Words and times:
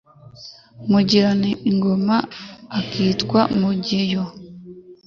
Mugira 0.91 1.29
n'ingoma 1.39 2.17
ikitwa 2.79 3.41
Mugeyo. 3.59 4.23